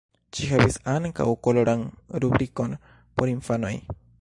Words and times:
Ĝi 0.37 0.45
havis 0.51 0.77
ankaŭ 0.93 1.27
koloran 1.49 1.85
rubrikon 2.25 2.75
por 2.87 3.37
infanoj. 3.37 3.75